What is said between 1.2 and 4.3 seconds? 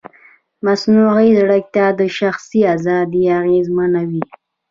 ځیرکتیا د شخصي ازادۍ اغېزمنوي.